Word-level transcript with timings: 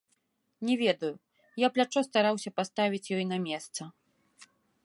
Не 0.69 0.77
ведаю, 0.83 1.11
я 1.65 1.69
плячо 1.77 1.99
стараўся 2.09 2.55
паставіць 2.61 3.05
ёй 3.19 3.25
на 3.33 3.37
месца. 3.47 3.81